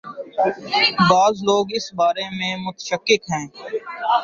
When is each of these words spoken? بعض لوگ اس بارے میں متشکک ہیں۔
بعض 1.11 1.35
لوگ 1.47 1.65
اس 1.77 1.85
بارے 1.99 2.25
میں 2.37 2.53
متشکک 2.65 3.21
ہیں۔ 3.31 3.45